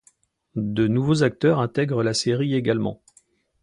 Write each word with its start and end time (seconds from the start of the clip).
De 0.55 0.87
nouveaux 0.87 1.21
acteurs 1.21 1.59
intègres 1.59 2.01
la 2.01 2.15
série 2.15 2.55
également. 2.55 3.03